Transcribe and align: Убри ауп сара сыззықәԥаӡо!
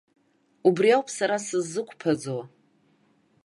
Убри 0.67 0.89
ауп 0.95 1.07
сара 1.17 1.37
сыззықәԥаӡо! 1.45 2.37